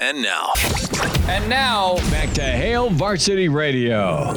And 0.00 0.22
now, 0.22 0.54
And 1.28 1.46
now, 1.50 1.96
Back 2.10 2.32
to 2.32 2.42
Hail 2.42 2.88
Varsity 2.88 3.50
Radio. 3.50 4.32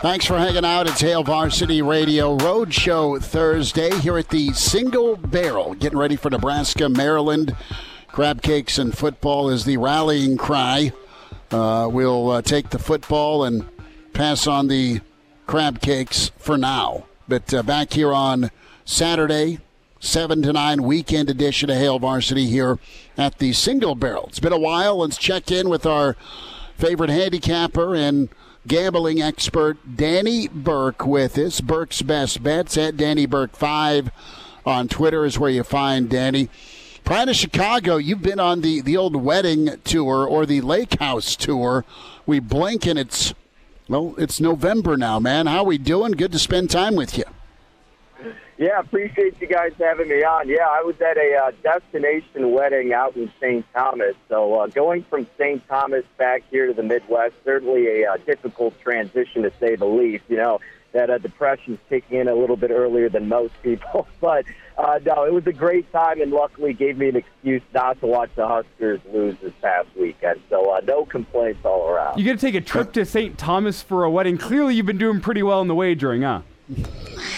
Thanks 0.00 0.24
for 0.24 0.38
hanging 0.38 0.64
out. 0.64 0.86
It's 0.86 1.00
Hail 1.00 1.24
Varsity 1.24 1.82
Radio 1.82 2.38
Roadshow 2.38 3.20
Thursday 3.20 3.90
here 3.98 4.16
at 4.16 4.28
the 4.28 4.52
Single 4.52 5.16
Barrel, 5.16 5.74
getting 5.74 5.98
ready 5.98 6.14
for 6.14 6.30
Nebraska, 6.30 6.88
Maryland. 6.88 7.56
Crab 8.06 8.42
cakes 8.42 8.78
and 8.78 8.96
football 8.96 9.50
is 9.50 9.64
the 9.64 9.76
rallying 9.76 10.36
cry. 10.36 10.92
Uh, 11.50 11.88
we'll 11.90 12.30
uh, 12.30 12.42
take 12.42 12.70
the 12.70 12.78
football 12.78 13.42
and 13.42 13.68
pass 14.12 14.46
on 14.46 14.68
the 14.68 15.00
crab 15.48 15.80
cakes 15.80 16.30
for 16.38 16.56
now. 16.56 17.06
But 17.26 17.52
uh, 17.52 17.64
back 17.64 17.92
here 17.92 18.12
on 18.12 18.52
Saturday, 18.84 19.58
7 20.00 20.40
to 20.42 20.52
9 20.54 20.82
weekend 20.82 21.28
edition 21.28 21.68
of 21.68 21.76
Hail 21.76 21.98
Varsity 21.98 22.46
here 22.46 22.78
at 23.18 23.38
the 23.38 23.52
Single 23.52 23.94
Barrel. 23.94 24.26
It's 24.28 24.40
been 24.40 24.52
a 24.52 24.58
while. 24.58 24.98
Let's 24.98 25.18
check 25.18 25.50
in 25.50 25.68
with 25.68 25.84
our 25.84 26.16
favorite 26.74 27.10
handicapper 27.10 27.94
and 27.94 28.30
gambling 28.66 29.20
expert 29.20 29.96
Danny 29.96 30.48
Burke 30.48 31.06
with 31.06 31.36
us. 31.36 31.60
Burke's 31.60 32.00
Best 32.00 32.42
Bets 32.42 32.78
at 32.78 32.96
Danny 32.96 33.26
Burke 33.26 33.54
5 33.54 34.10
on 34.64 34.88
Twitter 34.88 35.26
is 35.26 35.38
where 35.38 35.50
you 35.50 35.62
find 35.62 36.08
Danny. 36.08 36.48
Prior 37.04 37.26
to 37.26 37.34
Chicago, 37.34 37.96
you've 37.96 38.22
been 38.22 38.40
on 38.40 38.62
the, 38.62 38.80
the 38.80 38.96
old 38.96 39.16
wedding 39.16 39.80
tour 39.84 40.26
or 40.26 40.46
the 40.46 40.62
lake 40.62 40.98
house 40.98 41.36
tour. 41.36 41.84
We 42.24 42.40
blink 42.40 42.86
and 42.86 42.98
it's, 42.98 43.34
well, 43.86 44.14
it's 44.16 44.40
November 44.40 44.96
now, 44.96 45.18
man. 45.18 45.46
How 45.46 45.62
we 45.62 45.76
doing? 45.76 46.12
Good 46.12 46.32
to 46.32 46.38
spend 46.38 46.70
time 46.70 46.96
with 46.96 47.18
you. 47.18 47.24
Yeah, 48.60 48.78
appreciate 48.78 49.40
you 49.40 49.46
guys 49.46 49.72
having 49.78 50.08
me 50.08 50.22
on. 50.22 50.46
Yeah, 50.46 50.68
I 50.68 50.82
was 50.82 50.94
at 51.00 51.16
a 51.16 51.34
uh, 51.46 51.52
destination 51.62 52.52
wedding 52.52 52.92
out 52.92 53.16
in 53.16 53.32
St. 53.40 53.64
Thomas. 53.72 54.14
So 54.28 54.52
uh, 54.60 54.66
going 54.66 55.02
from 55.04 55.26
St. 55.38 55.66
Thomas 55.66 56.04
back 56.18 56.42
here 56.50 56.66
to 56.66 56.74
the 56.74 56.82
Midwest, 56.82 57.36
certainly 57.42 58.02
a 58.02 58.12
uh, 58.12 58.18
difficult 58.18 58.78
transition 58.82 59.44
to 59.44 59.52
say 59.58 59.76
the 59.76 59.86
least. 59.86 60.24
You 60.28 60.36
know, 60.36 60.60
that 60.92 61.08
uh, 61.08 61.16
depression's 61.16 61.78
kicking 61.88 62.18
in 62.18 62.28
a 62.28 62.34
little 62.34 62.56
bit 62.56 62.70
earlier 62.70 63.08
than 63.08 63.28
most 63.28 63.54
people. 63.62 64.06
but 64.20 64.44
uh, 64.76 65.00
no, 65.06 65.24
it 65.24 65.32
was 65.32 65.46
a 65.46 65.54
great 65.54 65.90
time 65.90 66.20
and 66.20 66.30
luckily 66.30 66.74
gave 66.74 66.98
me 66.98 67.08
an 67.08 67.16
excuse 67.16 67.62
not 67.72 67.98
to 68.00 68.06
watch 68.06 68.28
the 68.34 68.46
Huskers 68.46 69.00
lose 69.10 69.36
this 69.40 69.54
past 69.62 69.88
weekend. 69.98 70.38
So 70.50 70.70
uh, 70.70 70.82
no 70.86 71.06
complaints 71.06 71.60
all 71.64 71.88
around. 71.88 72.18
you 72.18 72.26
got 72.26 72.38
to 72.38 72.46
take 72.46 72.54
a 72.54 72.60
trip 72.60 72.92
to 72.92 73.06
St. 73.06 73.38
Thomas 73.38 73.80
for 73.80 74.04
a 74.04 74.10
wedding. 74.10 74.36
Clearly, 74.36 74.74
you've 74.74 74.84
been 74.84 74.98
doing 74.98 75.22
pretty 75.22 75.42
well 75.42 75.62
in 75.62 75.68
the 75.68 75.74
wagering, 75.74 76.20
huh? 76.20 76.42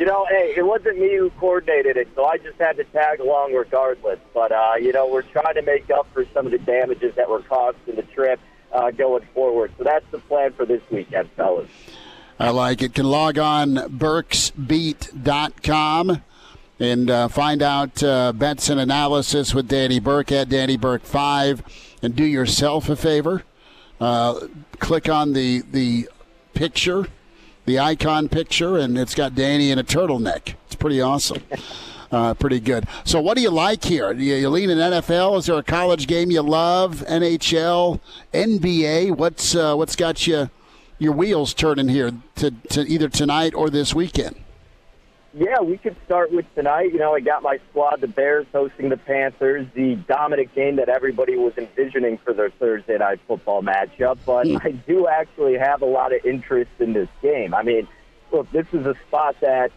You 0.00 0.06
know, 0.06 0.24
hey, 0.30 0.54
it 0.56 0.64
wasn't 0.64 0.98
me 0.98 1.14
who 1.14 1.28
coordinated 1.38 1.98
it, 1.98 2.08
so 2.14 2.24
I 2.24 2.38
just 2.38 2.58
had 2.58 2.78
to 2.78 2.84
tag 2.84 3.20
along 3.20 3.52
regardless. 3.52 4.18
But, 4.32 4.50
uh, 4.50 4.76
you 4.80 4.94
know, 4.94 5.06
we're 5.06 5.20
trying 5.20 5.56
to 5.56 5.62
make 5.62 5.90
up 5.90 6.06
for 6.14 6.24
some 6.32 6.46
of 6.46 6.52
the 6.52 6.58
damages 6.58 7.14
that 7.16 7.28
were 7.28 7.42
caused 7.42 7.76
in 7.86 7.96
the 7.96 8.02
trip 8.02 8.40
uh, 8.72 8.92
going 8.92 9.28
forward. 9.34 9.72
So 9.76 9.84
that's 9.84 10.06
the 10.10 10.16
plan 10.16 10.54
for 10.54 10.64
this 10.64 10.80
weekend, 10.90 11.28
fellas. 11.36 11.68
I 12.38 12.48
like 12.48 12.80
it. 12.80 12.94
Can 12.94 13.04
log 13.04 13.36
on 13.36 13.74
burksbeat.com 13.74 16.22
and 16.78 17.10
uh, 17.10 17.28
find 17.28 17.60
out 17.60 18.02
uh, 18.02 18.32
bets 18.32 18.70
and 18.70 18.80
analysis 18.80 19.52
with 19.52 19.68
Danny 19.68 20.00
Burke 20.00 20.32
at 20.32 20.48
Danny 20.48 20.78
Burke 20.78 21.04
5 21.04 21.62
and 22.02 22.16
do 22.16 22.24
yourself 22.24 22.88
a 22.88 22.96
favor. 22.96 23.42
Uh, 24.00 24.46
click 24.78 25.10
on 25.10 25.34
the, 25.34 25.60
the 25.72 26.08
picture, 26.54 27.06
the 27.70 27.78
icon 27.78 28.28
picture, 28.28 28.76
and 28.76 28.98
it's 28.98 29.14
got 29.14 29.36
Danny 29.36 29.70
in 29.70 29.78
a 29.78 29.84
turtleneck. 29.84 30.54
It's 30.66 30.74
pretty 30.74 31.00
awesome. 31.00 31.42
Uh, 32.12 32.34
pretty 32.34 32.58
good. 32.58 32.88
So, 33.04 33.20
what 33.20 33.36
do 33.36 33.40
you 33.40 33.50
like 33.50 33.84
here? 33.84 34.12
You, 34.12 34.34
you 34.34 34.48
lean 34.48 34.68
in 34.68 34.78
NFL? 34.78 35.38
Is 35.38 35.46
there 35.46 35.54
a 35.58 35.62
college 35.62 36.08
game 36.08 36.32
you 36.32 36.42
love? 36.42 37.04
NHL, 37.06 38.00
NBA? 38.34 39.16
What's 39.16 39.54
uh, 39.54 39.76
what's 39.76 39.94
got 39.94 40.26
you 40.26 40.50
your 40.98 41.12
wheels 41.12 41.54
turning 41.54 41.86
here 41.86 42.10
to, 42.34 42.50
to 42.70 42.80
either 42.80 43.08
tonight 43.08 43.54
or 43.54 43.70
this 43.70 43.94
weekend? 43.94 44.34
Yeah, 45.32 45.60
we 45.60 45.76
could 45.76 45.96
start 46.04 46.32
with 46.32 46.44
tonight. 46.56 46.92
You 46.92 46.98
know, 46.98 47.14
I 47.14 47.20
got 47.20 47.42
my 47.42 47.60
squad, 47.70 48.00
the 48.00 48.08
Bears 48.08 48.46
hosting 48.52 48.88
the 48.88 48.96
Panthers, 48.96 49.66
the 49.74 49.94
dominant 49.94 50.52
game 50.56 50.76
that 50.76 50.88
everybody 50.88 51.36
was 51.36 51.52
envisioning 51.56 52.18
for 52.18 52.32
their 52.32 52.50
Thursday 52.50 52.98
night 52.98 53.20
football 53.28 53.62
matchup. 53.62 54.18
But 54.26 54.48
hmm. 54.48 54.56
I 54.60 54.72
do 54.72 55.06
actually 55.06 55.56
have 55.56 55.82
a 55.82 55.86
lot 55.86 56.12
of 56.12 56.24
interest 56.24 56.72
in 56.80 56.94
this 56.94 57.08
game. 57.22 57.54
I 57.54 57.62
mean, 57.62 57.86
look, 58.32 58.50
this 58.50 58.66
is 58.72 58.84
a 58.86 58.96
spot 59.06 59.36
that 59.40 59.70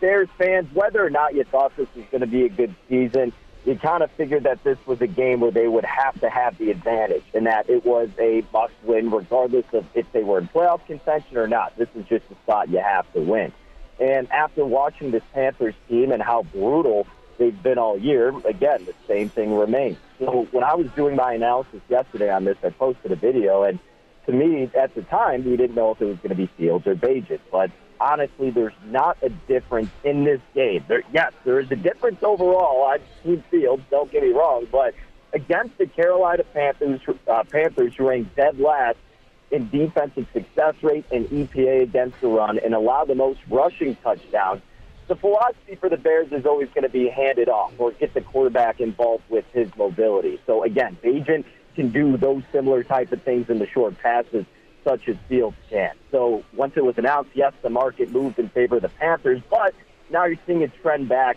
Bears 0.00 0.28
fans, 0.38 0.68
whether 0.74 1.04
or 1.04 1.10
not 1.10 1.34
you 1.34 1.44
thought 1.44 1.76
this 1.76 1.88
was 1.94 2.04
going 2.10 2.22
to 2.22 2.26
be 2.26 2.44
a 2.44 2.48
good 2.48 2.74
season, 2.88 3.32
you 3.64 3.76
kind 3.76 4.02
of 4.02 4.10
figured 4.12 4.42
that 4.42 4.62
this 4.64 4.78
was 4.86 5.00
a 5.00 5.06
game 5.06 5.40
where 5.40 5.50
they 5.52 5.68
would 5.68 5.84
have 5.84 6.20
to 6.20 6.28
have 6.28 6.58
the 6.58 6.70
advantage 6.70 7.24
and 7.32 7.46
that 7.46 7.68
it 7.70 7.84
was 7.84 8.08
a 8.18 8.44
must 8.52 8.74
win 8.82 9.10
regardless 9.10 9.64
of 9.72 9.84
if 9.94 10.10
they 10.12 10.22
were 10.22 10.38
in 10.38 10.48
playoff 10.48 10.84
contention 10.86 11.36
or 11.36 11.46
not. 11.46 11.76
This 11.76 11.88
is 11.94 12.04
just 12.06 12.24
a 12.30 12.34
spot 12.42 12.68
you 12.70 12.78
have 12.78 13.12
to 13.12 13.20
win. 13.20 13.52
And 13.98 14.30
after 14.30 14.64
watching 14.64 15.10
this 15.10 15.22
Panthers 15.32 15.74
team 15.88 16.12
and 16.12 16.22
how 16.22 16.42
brutal 16.42 17.06
they've 17.38 17.62
been 17.62 17.78
all 17.78 17.98
year, 17.98 18.28
again, 18.46 18.84
the 18.84 18.94
same 19.06 19.28
thing 19.28 19.54
remains. 19.54 19.96
So 20.18 20.46
when 20.50 20.64
I 20.64 20.74
was 20.74 20.90
doing 20.92 21.16
my 21.16 21.34
analysis 21.34 21.80
yesterday 21.88 22.30
on 22.30 22.44
this, 22.44 22.56
I 22.62 22.70
posted 22.70 23.12
a 23.12 23.16
video, 23.16 23.62
and 23.62 23.78
to 24.26 24.32
me, 24.32 24.70
at 24.74 24.94
the 24.94 25.02
time, 25.02 25.44
we 25.44 25.56
didn't 25.56 25.76
know 25.76 25.92
if 25.92 26.02
it 26.02 26.06
was 26.06 26.16
going 26.16 26.30
to 26.30 26.34
be 26.34 26.46
Fields 26.56 26.86
or 26.86 26.94
Bagent. 26.94 27.40
But 27.50 27.70
honestly, 28.00 28.50
there's 28.50 28.74
not 28.86 29.16
a 29.22 29.28
difference 29.28 29.90
in 30.04 30.24
this 30.24 30.40
game. 30.54 30.84
There, 30.88 31.02
yes, 31.12 31.32
there 31.44 31.60
is 31.60 31.70
a 31.70 31.76
difference 31.76 32.22
overall. 32.22 32.84
I've 32.86 33.02
seen 33.24 33.42
Fields, 33.50 33.82
don't 33.90 34.10
get 34.10 34.22
me 34.22 34.30
wrong, 34.30 34.66
but 34.70 34.94
against 35.32 35.78
the 35.78 35.86
Carolina 35.86 36.44
Panthers, 36.44 37.00
uh, 37.28 37.44
Panthers 37.44 37.94
who 37.96 38.08
ranked 38.08 38.34
dead 38.36 38.58
last 38.58 38.96
in 39.50 39.68
defensive 39.70 40.26
success 40.32 40.74
rate 40.82 41.04
and 41.10 41.26
EPA 41.26 41.82
against 41.82 42.20
the 42.20 42.28
run 42.28 42.58
and 42.58 42.74
allow 42.74 43.04
the 43.04 43.14
most 43.14 43.40
rushing 43.48 43.96
touchdowns. 43.96 44.62
The 45.08 45.14
philosophy 45.14 45.76
for 45.76 45.88
the 45.88 45.96
Bears 45.96 46.32
is 46.32 46.46
always 46.46 46.68
going 46.70 46.82
to 46.82 46.88
be 46.88 47.08
hand 47.08 47.38
it 47.38 47.48
off 47.48 47.72
or 47.78 47.92
get 47.92 48.12
the 48.12 48.20
quarterback 48.20 48.80
involved 48.80 49.22
with 49.28 49.44
his 49.52 49.68
mobility. 49.76 50.40
So 50.46 50.64
again, 50.64 50.98
Bagent 51.02 51.44
can 51.76 51.90
do 51.90 52.16
those 52.16 52.42
similar 52.50 52.82
type 52.82 53.12
of 53.12 53.22
things 53.22 53.48
in 53.48 53.58
the 53.60 53.68
short 53.68 53.96
passes, 53.98 54.44
such 54.82 55.08
as 55.08 55.16
Fields 55.28 55.56
can. 55.70 55.94
So 56.10 56.42
once 56.54 56.72
it 56.76 56.84
was 56.84 56.98
announced, 56.98 57.30
yes, 57.34 57.52
the 57.62 57.70
market 57.70 58.10
moved 58.10 58.38
in 58.40 58.48
favor 58.48 58.76
of 58.76 58.82
the 58.82 58.88
Panthers, 58.88 59.42
but 59.48 59.74
now 60.10 60.24
you're 60.24 60.38
seeing 60.46 60.64
a 60.64 60.68
trend 60.68 61.08
back 61.08 61.36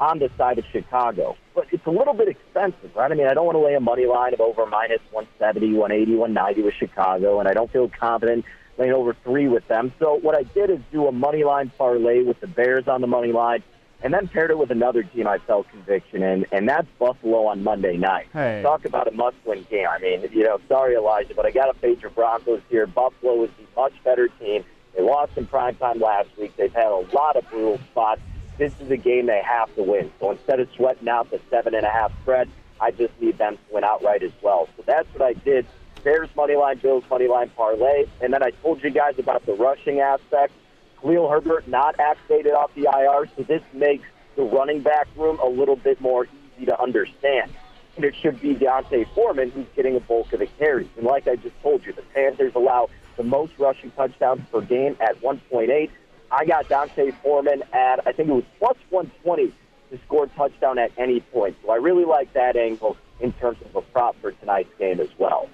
on 0.00 0.18
the 0.18 0.30
side 0.36 0.58
of 0.58 0.64
Chicago. 0.72 1.36
But 1.54 1.66
it's 1.72 1.86
a 1.86 1.90
little 1.90 2.14
bit 2.14 2.28
expensive, 2.28 2.94
right? 2.94 3.10
I 3.10 3.14
mean, 3.14 3.26
I 3.26 3.34
don't 3.34 3.46
want 3.46 3.56
to 3.56 3.64
lay 3.64 3.74
a 3.74 3.80
money 3.80 4.06
line 4.06 4.34
of 4.34 4.40
over 4.40 4.66
minus 4.66 5.00
170, 5.10 5.74
180, 5.74 6.16
190 6.16 6.62
with 6.62 6.74
Chicago, 6.74 7.40
and 7.40 7.48
I 7.48 7.54
don't 7.54 7.70
feel 7.70 7.88
confident 7.88 8.44
laying 8.78 8.92
over 8.92 9.14
three 9.24 9.48
with 9.48 9.66
them. 9.68 9.92
So 9.98 10.14
what 10.14 10.36
I 10.36 10.44
did 10.44 10.70
is 10.70 10.78
do 10.92 11.06
a 11.08 11.12
money 11.12 11.44
line 11.44 11.72
parlay 11.76 12.22
with 12.22 12.40
the 12.40 12.46
Bears 12.46 12.86
on 12.86 13.00
the 13.00 13.06
money 13.08 13.32
line, 13.32 13.62
and 14.02 14.14
then 14.14 14.28
paired 14.28 14.52
it 14.52 14.58
with 14.58 14.70
another 14.70 15.02
team 15.02 15.26
I 15.26 15.38
felt 15.38 15.68
conviction 15.70 16.22
in, 16.22 16.46
and 16.52 16.68
that's 16.68 16.86
Buffalo 16.98 17.46
on 17.46 17.64
Monday 17.64 17.96
night. 17.96 18.28
Hey. 18.32 18.60
Talk 18.62 18.84
about 18.84 19.08
a 19.08 19.10
must-win 19.10 19.66
game. 19.68 19.86
I 19.90 19.98
mean, 19.98 20.28
you 20.32 20.44
know, 20.44 20.60
sorry, 20.68 20.94
Elijah, 20.94 21.34
but 21.34 21.44
I 21.44 21.50
got 21.50 21.72
to 21.72 21.78
fade 21.80 22.00
your 22.00 22.12
Broncos 22.12 22.60
here. 22.68 22.86
Buffalo 22.86 23.42
is 23.44 23.50
the 23.58 23.64
much 23.80 23.94
better 24.04 24.28
team. 24.28 24.64
They 24.96 25.02
lost 25.02 25.36
in 25.36 25.46
prime 25.46 25.74
time 25.76 26.00
last 26.00 26.28
week. 26.38 26.56
They've 26.56 26.72
had 26.72 26.86
a 26.86 27.04
lot 27.12 27.36
of 27.36 27.48
brutal 27.50 27.80
spots. 27.90 28.20
This 28.58 28.72
is 28.80 28.90
a 28.90 28.96
game 28.96 29.26
they 29.26 29.40
have 29.44 29.72
to 29.76 29.82
win. 29.82 30.10
So 30.20 30.32
instead 30.32 30.58
of 30.58 30.68
sweating 30.74 31.08
out 31.08 31.30
the 31.30 31.40
seven 31.48 31.74
and 31.74 31.86
a 31.86 31.90
half 31.90 32.12
spread, 32.22 32.50
I 32.80 32.90
just 32.90 33.12
need 33.20 33.38
them 33.38 33.56
to 33.56 33.74
win 33.74 33.84
outright 33.84 34.22
as 34.22 34.32
well. 34.42 34.68
So 34.76 34.82
that's 34.84 35.08
what 35.14 35.22
I 35.22 35.32
did. 35.32 35.64
Bears 36.02 36.28
money 36.36 36.56
line, 36.56 36.78
Bills 36.78 37.04
money 37.08 37.28
line 37.28 37.50
parlay, 37.56 38.06
and 38.20 38.32
then 38.32 38.42
I 38.42 38.50
told 38.50 38.82
you 38.82 38.90
guys 38.90 39.18
about 39.18 39.46
the 39.46 39.54
rushing 39.54 40.00
aspect. 40.00 40.52
Khalil 41.00 41.28
Herbert 41.28 41.68
not 41.68 41.98
activated 42.00 42.52
off 42.52 42.74
the 42.74 42.88
IR, 42.92 43.28
so 43.36 43.42
this 43.44 43.62
makes 43.72 44.04
the 44.36 44.42
running 44.42 44.80
back 44.80 45.06
room 45.16 45.38
a 45.40 45.48
little 45.48 45.76
bit 45.76 46.00
more 46.00 46.26
easy 46.56 46.66
to 46.66 46.80
understand. 46.80 47.52
And 47.96 48.04
it 48.04 48.14
should 48.20 48.40
be 48.40 48.54
D'Onta 48.54 49.04
Foreman 49.14 49.50
who's 49.50 49.66
getting 49.74 49.96
a 49.96 50.00
bulk 50.00 50.32
of 50.32 50.38
the 50.40 50.46
carries. 50.46 50.88
And 50.96 51.04
like 51.04 51.26
I 51.26 51.36
just 51.36 51.60
told 51.62 51.84
you, 51.84 51.92
the 51.92 52.02
Panthers 52.14 52.52
allow 52.54 52.90
the 53.16 53.24
most 53.24 53.52
rushing 53.58 53.90
touchdowns 53.92 54.42
per 54.52 54.60
game 54.60 54.96
at 55.00 55.20
1.8. 55.20 55.90
I 56.30 56.44
got 56.44 56.68
D'Onta 56.68 57.12
Foreman 57.22 57.62
at, 57.72 58.06
I 58.06 58.12
think 58.12 58.28
it 58.28 58.32
was 58.32 58.44
plus 58.58 58.76
120 58.90 59.52
to 59.90 59.98
score 60.06 60.24
a 60.24 60.28
touchdown 60.28 60.78
at 60.78 60.92
any 60.98 61.20
point. 61.20 61.56
So 61.64 61.70
I 61.70 61.76
really 61.76 62.04
like 62.04 62.32
that 62.34 62.56
angle 62.56 62.96
in 63.20 63.32
terms 63.34 63.58
of 63.64 63.74
a 63.74 63.82
prop 63.82 64.16
for 64.20 64.32
tonight's 64.32 64.70
game 64.78 65.00
as 65.00 65.08
well. 65.18 65.48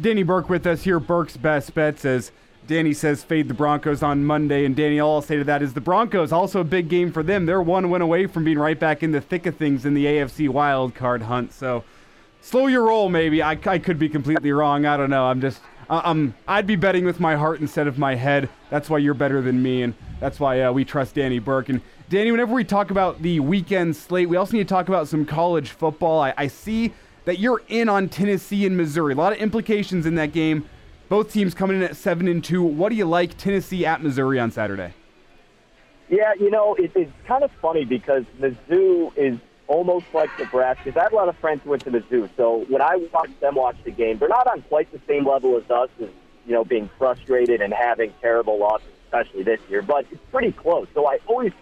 Danny 0.00 0.22
Burke 0.22 0.48
with 0.48 0.66
us 0.66 0.84
here. 0.84 1.00
Burke's 1.00 1.36
best 1.36 1.74
bet 1.74 1.98
says 1.98 2.30
Danny 2.66 2.92
says 2.92 3.24
fade 3.24 3.48
the 3.48 3.54
Broncos 3.54 4.02
on 4.02 4.24
Monday, 4.24 4.64
and 4.64 4.76
Danny, 4.76 5.00
all 5.00 5.16
I'll 5.16 5.22
say 5.22 5.36
to 5.36 5.44
that 5.44 5.62
is 5.62 5.72
the 5.72 5.80
Broncos 5.80 6.32
also 6.32 6.60
a 6.60 6.64
big 6.64 6.88
game 6.88 7.10
for 7.10 7.22
them. 7.22 7.46
They're 7.46 7.62
one 7.62 7.88
win 7.90 8.02
away 8.02 8.26
from 8.26 8.44
being 8.44 8.58
right 8.58 8.78
back 8.78 9.02
in 9.02 9.10
the 9.10 9.20
thick 9.20 9.46
of 9.46 9.56
things 9.56 9.86
in 9.86 9.94
the 9.94 10.04
AFC 10.04 10.48
wild 10.48 10.94
card 10.94 11.22
hunt. 11.22 11.52
So 11.52 11.82
slow 12.42 12.66
your 12.66 12.84
roll, 12.84 13.08
maybe. 13.08 13.42
I, 13.42 13.58
I 13.64 13.78
could 13.78 13.98
be 13.98 14.08
completely 14.08 14.52
wrong. 14.52 14.84
I 14.84 14.96
don't 14.96 15.10
know. 15.10 15.24
I'm 15.24 15.40
just 15.40 15.60
uh, 15.88 16.02
um 16.04 16.34
I'd 16.46 16.66
be 16.66 16.76
betting 16.76 17.04
with 17.04 17.20
my 17.20 17.36
heart 17.36 17.60
instead 17.60 17.86
of 17.86 17.98
my 17.98 18.14
head. 18.14 18.48
That's 18.70 18.90
why 18.90 18.98
you're 18.98 19.14
better 19.14 19.40
than 19.40 19.62
me, 19.62 19.82
and 19.82 19.94
that's 20.20 20.38
why 20.40 20.62
uh, 20.62 20.72
we 20.72 20.84
trust 20.84 21.14
Danny 21.14 21.38
Burke. 21.38 21.68
And 21.68 21.80
Danny, 22.08 22.30
whenever 22.30 22.54
we 22.54 22.64
talk 22.64 22.90
about 22.90 23.22
the 23.22 23.40
weekend 23.40 23.96
slate, 23.96 24.28
we 24.28 24.36
also 24.36 24.56
need 24.56 24.66
to 24.66 24.74
talk 24.74 24.88
about 24.88 25.08
some 25.08 25.24
college 25.24 25.70
football. 25.70 26.20
I, 26.20 26.34
I 26.36 26.46
see 26.46 26.92
that 27.24 27.38
you're 27.38 27.62
in 27.68 27.88
on 27.88 28.08
Tennessee 28.08 28.64
and 28.64 28.76
Missouri. 28.76 29.12
A 29.12 29.16
lot 29.16 29.32
of 29.32 29.38
implications 29.38 30.06
in 30.06 30.14
that 30.14 30.32
game. 30.32 30.68
Both 31.08 31.32
teams 31.32 31.54
coming 31.54 31.78
in 31.78 31.82
at 31.82 31.96
seven 31.96 32.28
and 32.28 32.42
two. 32.42 32.62
What 32.62 32.90
do 32.90 32.94
you 32.94 33.04
like 33.06 33.36
Tennessee 33.36 33.86
at 33.86 34.02
Missouri 34.02 34.38
on 34.38 34.50
Saturday? 34.50 34.94
Yeah, 36.08 36.32
you 36.40 36.50
know, 36.50 36.74
it, 36.74 36.92
it's 36.94 37.12
kind 37.26 37.44
of 37.44 37.50
funny 37.60 37.84
because 37.84 38.24
Mizzou 38.40 39.16
is 39.16 39.38
almost 39.68 40.06
like 40.12 40.30
Nebraska. 40.38 40.92
I 40.96 41.04
have 41.04 41.12
a 41.12 41.16
lot 41.16 41.28
of 41.28 41.36
friends 41.36 41.62
who 41.62 41.70
went 41.70 41.84
to 41.84 41.90
Mizzou, 41.90 42.28
so 42.36 42.64
when 42.68 42.82
I 42.82 42.96
watch 43.12 43.30
them 43.40 43.54
watch 43.54 43.76
the 43.84 43.90
game, 43.90 44.18
they're 44.18 44.28
not 44.28 44.46
on 44.46 44.62
quite 44.62 44.90
the 44.90 45.00
same 45.06 45.26
level 45.26 45.56
as 45.56 45.70
us, 45.70 45.90
as 46.02 46.08
you 46.46 46.54
know, 46.54 46.64
being 46.64 46.90
frustrated 46.98 47.60
and 47.60 47.72
having 47.72 48.12
terrible 48.20 48.58
losses, 48.58 48.88
especially 49.04 49.42
this 49.44 49.60
year. 49.68 49.82
But 49.82 50.06
it's 50.10 50.20
pretty 50.32 50.52
close. 50.52 50.88
So 50.94 51.06
I 51.06 51.18
always 51.26 51.52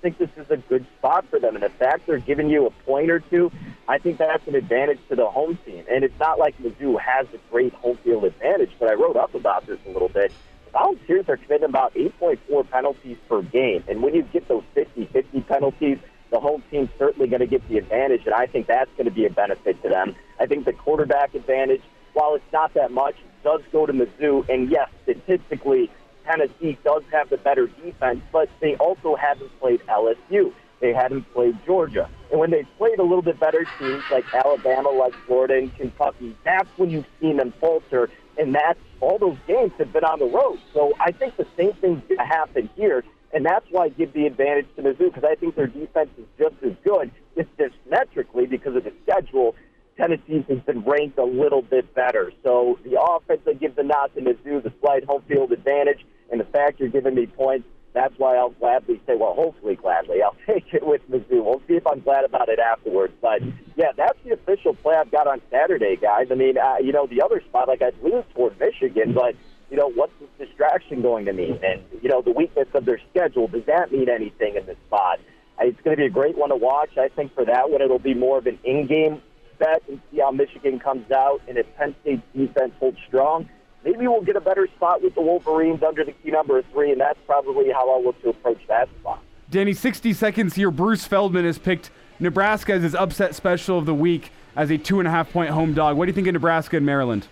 think 0.00 0.18
this 0.18 0.30
is 0.36 0.50
a 0.50 0.56
good 0.56 0.86
spot 0.98 1.26
for 1.28 1.40
them. 1.40 1.56
And 1.56 1.64
the 1.64 1.68
fact 1.68 2.06
they're 2.06 2.18
giving 2.18 2.48
you 2.48 2.66
a 2.66 2.70
point 2.70 3.10
or 3.10 3.18
two, 3.18 3.50
I 3.88 3.98
think 3.98 4.18
that's 4.18 4.46
an 4.46 4.54
advantage 4.54 5.00
to 5.08 5.16
the 5.16 5.26
home 5.26 5.58
team. 5.66 5.84
And 5.90 6.04
it's 6.04 6.18
not 6.20 6.38
like 6.38 6.56
Mizzou 6.58 7.00
has 7.00 7.26
a 7.34 7.38
great 7.50 7.72
home 7.74 7.96
field 7.98 8.24
advantage, 8.24 8.70
but 8.78 8.88
I 8.88 8.94
wrote 8.94 9.16
up 9.16 9.34
about 9.34 9.66
this 9.66 9.78
a 9.86 9.90
little 9.90 10.08
bit. 10.08 10.32
Volunteers 10.76 11.24
are 11.28 11.38
committing 11.38 11.64
about 11.64 11.94
8.4 11.94 12.70
penalties 12.70 13.16
per 13.30 13.40
game. 13.40 13.82
And 13.88 14.02
when 14.02 14.14
you 14.14 14.22
get 14.24 14.46
those 14.46 14.62
50 14.74 15.06
50 15.06 15.40
penalties, 15.42 15.98
the 16.30 16.38
home 16.38 16.62
team's 16.70 16.90
certainly 16.98 17.28
going 17.28 17.40
to 17.40 17.46
get 17.46 17.66
the 17.68 17.78
advantage, 17.78 18.26
and 18.26 18.34
I 18.34 18.46
think 18.46 18.66
that's 18.66 18.90
going 18.98 19.06
to 19.06 19.10
be 19.10 19.24
a 19.24 19.30
benefit 19.30 19.82
to 19.82 19.88
them. 19.88 20.14
I 20.38 20.44
think 20.44 20.66
the 20.66 20.74
quarterback 20.74 21.34
advantage, 21.34 21.80
while 22.12 22.34
it's 22.34 22.52
not 22.52 22.74
that 22.74 22.90
much, 22.90 23.14
does 23.42 23.62
go 23.72 23.86
to 23.86 23.92
Mizzou. 23.94 24.46
And 24.50 24.70
yes, 24.70 24.90
statistically, 25.04 25.90
Tennessee 26.26 26.76
does 26.84 27.04
have 27.10 27.30
the 27.30 27.38
better 27.38 27.68
defense, 27.68 28.20
but 28.30 28.50
they 28.60 28.74
also 28.76 29.16
haven't 29.16 29.58
played 29.60 29.80
LSU. 29.86 30.52
They 30.80 30.92
hadn't 30.92 31.32
played 31.32 31.56
Georgia. 31.64 32.10
And 32.30 32.38
when 32.38 32.50
they 32.50 32.64
played 32.76 32.98
a 32.98 33.02
little 33.02 33.22
bit 33.22 33.40
better 33.40 33.66
teams 33.78 34.02
like 34.10 34.26
Alabama, 34.34 34.90
like 34.90 35.14
Florida, 35.26 35.54
and 35.56 35.74
Kentucky, 35.74 36.36
that's 36.44 36.68
when 36.76 36.90
you've 36.90 37.06
seen 37.18 37.38
them 37.38 37.54
falter. 37.60 38.10
And 38.38 38.54
that's 38.54 38.78
all 39.00 39.18
those 39.18 39.38
games 39.46 39.72
have 39.78 39.92
been 39.92 40.04
on 40.04 40.18
the 40.18 40.26
road. 40.26 40.58
So 40.74 40.92
I 41.00 41.12
think 41.12 41.36
the 41.36 41.46
same 41.56 41.72
thing's 41.74 42.02
going 42.08 42.18
to 42.18 42.24
happen 42.24 42.68
here. 42.76 43.04
And 43.32 43.44
that's 43.44 43.66
why 43.70 43.84
I 43.84 43.88
give 43.90 44.12
the 44.12 44.26
advantage 44.26 44.66
to 44.76 44.82
Mizzou 44.82 45.12
because 45.12 45.24
I 45.24 45.34
think 45.34 45.56
their 45.56 45.66
defense 45.66 46.10
is 46.16 46.24
just 46.38 46.54
as 46.64 46.72
good. 46.84 47.10
It's 47.34 47.50
just 47.58 47.74
metrically 47.90 48.46
because 48.46 48.76
of 48.76 48.84
the 48.84 48.92
schedule. 49.02 49.54
Tennessee 49.96 50.44
has 50.48 50.58
been 50.60 50.82
ranked 50.84 51.18
a 51.18 51.24
little 51.24 51.62
bit 51.62 51.94
better. 51.94 52.32
So 52.42 52.78
the 52.84 53.00
offense, 53.00 53.40
I 53.46 53.54
give 53.54 53.76
the 53.76 53.82
nod 53.82 54.10
to 54.14 54.20
Mizzou, 54.20 54.62
the 54.62 54.72
slight 54.80 55.04
home 55.04 55.22
field 55.26 55.52
advantage, 55.52 56.04
and 56.30 56.40
the 56.40 56.44
fact 56.44 56.80
you're 56.80 56.88
giving 56.88 57.14
me 57.14 57.26
points. 57.26 57.66
That's 57.96 58.12
why 58.18 58.36
I'll 58.36 58.50
gladly 58.50 59.00
say, 59.06 59.16
well, 59.16 59.32
hopefully 59.32 59.74
gladly, 59.74 60.22
I'll 60.22 60.36
take 60.46 60.66
it 60.74 60.86
with 60.86 61.00
Mizzou. 61.10 61.42
We'll 61.42 61.62
see 61.66 61.76
if 61.76 61.86
I'm 61.86 62.00
glad 62.00 62.24
about 62.24 62.50
it 62.50 62.58
afterwards. 62.58 63.14
But 63.22 63.40
yeah, 63.74 63.92
that's 63.96 64.18
the 64.22 64.34
official 64.34 64.74
play 64.74 64.94
I've 64.94 65.10
got 65.10 65.26
on 65.26 65.40
Saturday, 65.50 65.96
guys. 65.96 66.26
I 66.30 66.34
mean, 66.34 66.58
uh, 66.58 66.76
you 66.76 66.92
know, 66.92 67.06
the 67.06 67.22
other 67.22 67.40
spot, 67.40 67.68
like 67.68 67.80
I'd 67.80 67.94
lean 68.02 68.22
toward 68.34 68.60
Michigan, 68.60 69.14
but 69.14 69.34
you 69.70 69.78
know, 69.78 69.90
what's 69.90 70.12
this 70.20 70.28
distraction 70.46 71.00
going 71.00 71.24
to 71.24 71.32
mean? 71.32 71.58
And 71.64 71.82
you 72.02 72.10
know, 72.10 72.20
the 72.20 72.32
weakness 72.32 72.68
of 72.74 72.84
their 72.84 73.00
schedule 73.10 73.48
does 73.48 73.64
that 73.64 73.90
mean 73.90 74.10
anything 74.10 74.56
in 74.56 74.66
this 74.66 74.76
spot? 74.86 75.18
It's 75.58 75.80
going 75.80 75.96
to 75.96 76.02
be 76.02 76.04
a 76.04 76.10
great 76.10 76.36
one 76.36 76.50
to 76.50 76.56
watch. 76.56 76.98
I 76.98 77.08
think 77.08 77.34
for 77.34 77.46
that 77.46 77.70
one, 77.70 77.80
it'll 77.80 77.98
be 77.98 78.12
more 78.12 78.36
of 78.36 78.46
an 78.46 78.58
in-game 78.62 79.22
bet 79.58 79.82
and 79.88 80.02
see 80.12 80.20
how 80.20 80.32
Michigan 80.32 80.78
comes 80.80 81.10
out. 81.10 81.40
And 81.48 81.56
if 81.56 81.64
Penn 81.76 81.94
State's 82.02 82.20
defense 82.36 82.74
holds 82.78 82.98
strong, 83.08 83.48
maybe 83.86 84.08
we'll 84.08 84.20
get 84.20 84.36
a 84.36 84.40
better 84.40 84.66
spot 84.76 85.02
with 85.02 85.14
the 85.14 85.20
Wolverines 85.20 85.82
under 85.82 86.04
the 86.04 86.12
key 86.12 86.30
number 86.30 86.60
three, 86.72 86.92
and 86.92 87.00
that's 87.00 87.18
probably 87.24 87.70
how 87.70 87.88
I'll 87.88 88.02
look 88.02 88.20
to 88.22 88.30
approach 88.30 88.60
that 88.68 88.88
spot. 89.00 89.22
Danny, 89.48 89.72
60 89.72 90.12
seconds 90.12 90.54
here. 90.54 90.72
Bruce 90.72 91.06
Feldman 91.06 91.44
has 91.44 91.56
picked 91.56 91.90
Nebraska 92.18 92.74
as 92.74 92.82
his 92.82 92.94
upset 92.96 93.34
special 93.34 93.78
of 93.78 93.86
the 93.86 93.94
week 93.94 94.32
as 94.56 94.70
a 94.70 94.78
two 94.78 94.98
and 94.98 95.06
a 95.06 95.10
half 95.10 95.32
point 95.32 95.50
home 95.50 95.72
dog. 95.72 95.96
What 95.96 96.06
do 96.06 96.10
you 96.10 96.14
think 96.14 96.26
of 96.26 96.32
Nebraska 96.32 96.76
and 96.76 96.84
Maryland? 96.84 97.28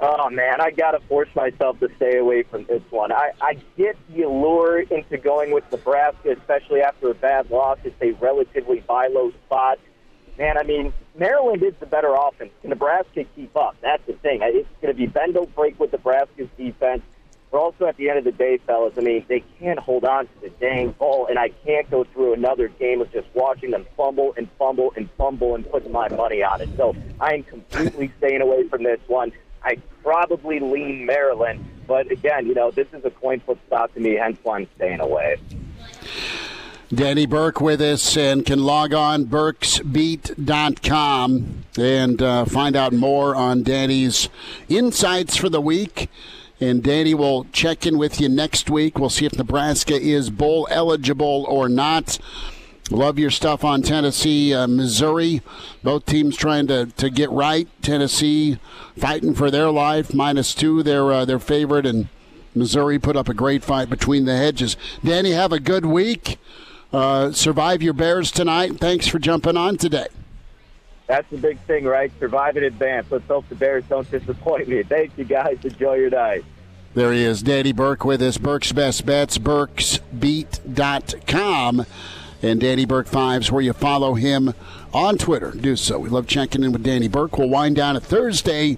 Oh 0.00 0.28
man, 0.28 0.60
I 0.60 0.70
gotta 0.72 0.98
force 1.00 1.28
myself 1.36 1.78
to 1.80 1.88
stay 1.96 2.18
away 2.18 2.42
from 2.42 2.64
this 2.64 2.82
one. 2.90 3.12
I, 3.12 3.30
I 3.40 3.56
get 3.76 3.96
the 4.12 4.22
allure 4.22 4.80
into 4.80 5.16
going 5.18 5.52
with 5.52 5.70
Nebraska, 5.70 6.32
especially 6.32 6.82
after 6.82 7.10
a 7.10 7.14
bad 7.14 7.48
loss. 7.50 7.78
It's 7.84 7.94
a 8.02 8.10
relatively 8.12 8.80
buy 8.80 9.06
low 9.06 9.30
spot 9.46 9.78
man, 10.38 10.58
I 10.58 10.62
mean, 10.62 10.92
Maryland 11.16 11.62
is 11.62 11.74
the 11.80 11.86
better 11.86 12.14
offense. 12.14 12.50
Can 12.60 12.70
Nebraska 12.70 13.24
keep 13.36 13.56
up? 13.56 13.76
That's 13.80 14.04
the 14.06 14.14
thing. 14.14 14.40
It's 14.42 14.68
going 14.80 14.94
to 14.94 14.98
be 14.98 15.06
bend 15.06 15.34
don't 15.34 15.54
break 15.54 15.78
with 15.78 15.92
Nebraska's 15.92 16.48
defense. 16.56 17.02
But 17.50 17.58
also 17.58 17.86
at 17.86 17.96
the 17.96 18.08
end 18.08 18.18
of 18.18 18.24
the 18.24 18.32
day, 18.32 18.58
fellas, 18.66 18.94
I 18.98 19.00
mean, 19.00 19.24
they 19.28 19.44
can't 19.60 19.78
hold 19.78 20.04
on 20.04 20.26
to 20.26 20.40
the 20.42 20.50
dang 20.50 20.90
ball, 20.90 21.28
and 21.28 21.38
I 21.38 21.50
can't 21.64 21.88
go 21.88 22.02
through 22.02 22.34
another 22.34 22.66
game 22.66 23.00
of 23.00 23.12
just 23.12 23.28
watching 23.32 23.70
them 23.70 23.86
fumble 23.96 24.34
and 24.36 24.48
fumble 24.58 24.92
and 24.96 25.08
fumble 25.12 25.54
and 25.54 25.70
putting 25.70 25.92
my 25.92 26.08
money 26.08 26.42
on 26.42 26.60
it. 26.60 26.68
So 26.76 26.96
I 27.20 27.34
am 27.34 27.44
completely 27.44 28.12
staying 28.18 28.40
away 28.40 28.66
from 28.66 28.82
this 28.82 28.98
one. 29.06 29.30
I 29.62 29.76
probably 30.02 30.58
lean 30.58 31.06
Maryland, 31.06 31.64
but 31.86 32.10
again, 32.10 32.46
you 32.46 32.54
know, 32.54 32.72
this 32.72 32.88
is 32.92 33.04
a 33.04 33.10
coin 33.10 33.38
flip 33.38 33.58
spot 33.66 33.94
to 33.94 34.00
me, 34.00 34.14
hence 34.14 34.38
why 34.42 34.58
I'm 34.58 34.68
staying 34.76 35.00
away. 35.00 35.36
Danny 36.96 37.26
Burke 37.26 37.60
with 37.60 37.80
us 37.80 38.16
and 38.16 38.46
can 38.46 38.62
log 38.62 38.94
on 38.94 39.24
burksbeat.com 39.24 41.64
and 41.76 42.22
uh, 42.22 42.44
find 42.44 42.76
out 42.76 42.92
more 42.92 43.34
on 43.34 43.62
Danny's 43.62 44.28
insights 44.68 45.36
for 45.36 45.48
the 45.48 45.60
week. 45.60 46.08
And 46.60 46.82
Danny 46.82 47.14
will 47.14 47.44
check 47.52 47.86
in 47.86 47.98
with 47.98 48.20
you 48.20 48.28
next 48.28 48.70
week. 48.70 48.98
We'll 48.98 49.10
see 49.10 49.26
if 49.26 49.36
Nebraska 49.36 49.94
is 49.94 50.30
bowl 50.30 50.66
eligible 50.70 51.44
or 51.48 51.68
not. 51.68 52.18
Love 52.90 53.18
your 53.18 53.30
stuff 53.30 53.64
on 53.64 53.82
Tennessee, 53.82 54.54
uh, 54.54 54.66
Missouri. 54.66 55.40
Both 55.82 56.06
teams 56.06 56.36
trying 56.36 56.66
to, 56.68 56.86
to 56.86 57.10
get 57.10 57.30
right. 57.30 57.68
Tennessee 57.82 58.58
fighting 58.96 59.34
for 59.34 59.50
their 59.50 59.70
life, 59.70 60.14
minus 60.14 60.54
two, 60.54 60.82
their 60.82 61.10
uh, 61.10 61.24
their 61.24 61.38
favorite, 61.38 61.86
and 61.86 62.08
Missouri 62.54 62.98
put 62.98 63.16
up 63.16 63.28
a 63.28 63.34
great 63.34 63.64
fight 63.64 63.88
between 63.88 64.26
the 64.26 64.36
hedges. 64.36 64.76
Danny, 65.02 65.32
have 65.32 65.52
a 65.52 65.58
good 65.58 65.86
week. 65.86 66.38
Uh, 66.94 67.32
survive 67.32 67.82
your 67.82 67.92
Bears 67.92 68.30
tonight. 68.30 68.78
Thanks 68.78 69.08
for 69.08 69.18
jumping 69.18 69.56
on 69.56 69.76
today. 69.76 70.06
That's 71.06 71.28
the 71.30 71.38
big 71.38 71.58
thing, 71.60 71.84
right? 71.84 72.12
Survive 72.18 72.56
in 72.56 72.64
advance. 72.64 73.06
Let's 73.10 73.26
hope 73.26 73.48
the 73.48 73.54
Bears 73.56 73.84
don't 73.88 74.10
disappoint 74.10 74.68
me. 74.68 74.82
Thank 74.84 75.18
you, 75.18 75.24
guys. 75.24 75.58
Enjoy 75.64 75.94
your 75.94 76.10
night. 76.10 76.44
There 76.94 77.12
he 77.12 77.24
is, 77.24 77.42
Danny 77.42 77.72
Burke 77.72 78.04
with 78.04 78.22
us. 78.22 78.38
Burke's 78.38 78.70
Best 78.70 79.04
Bets, 79.04 79.38
burksbeat.com. 79.38 81.86
And 82.42 82.60
Danny 82.60 82.84
Burke 82.84 83.08
Fives, 83.08 83.50
where 83.50 83.62
you 83.62 83.72
follow 83.72 84.14
him 84.14 84.54
on 84.92 85.18
Twitter. 85.18 85.50
Do 85.50 85.74
so. 85.76 85.98
We 85.98 86.10
love 86.10 86.28
checking 86.28 86.62
in 86.62 86.70
with 86.72 86.84
Danny 86.84 87.08
Burke. 87.08 87.38
We'll 87.38 87.48
wind 87.48 87.74
down 87.74 87.96
a 87.96 88.00
Thursday 88.00 88.76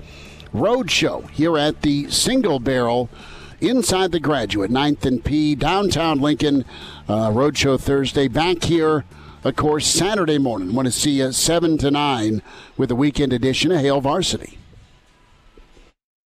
road 0.52 0.90
show 0.90 1.22
here 1.32 1.58
at 1.58 1.82
the 1.82 2.08
Single 2.10 2.60
Barrel 2.60 3.10
inside 3.60 4.12
the 4.12 4.20
graduate, 4.20 4.70
9th 4.70 5.04
and 5.04 5.24
P, 5.24 5.54
downtown 5.54 6.20
Lincoln. 6.20 6.64
Uh, 7.08 7.30
Roadshow 7.30 7.80
Thursday. 7.80 8.28
Back 8.28 8.64
here, 8.64 9.04
of 9.44 9.54
course, 9.56 9.86
Saturday 9.86 10.38
morning. 10.38 10.74
Want 10.74 10.86
to 10.86 10.92
see 10.92 11.12
you 11.12 11.30
7 11.30 11.78
to 11.78 11.90
9 11.90 12.42
with 12.76 12.88
the 12.88 12.96
weekend 12.96 13.32
edition 13.32 13.70
of 13.70 13.80
Hail 13.80 14.00
Varsity. 14.00 14.58